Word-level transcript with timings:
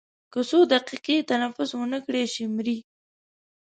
که 0.31 0.39
څو 0.49 0.59
دقیقې 0.73 1.17
تنفس 1.29 1.69
ونه 1.75 1.99
کړای 2.05 2.25
شي 2.33 2.45
مري. 2.55 2.77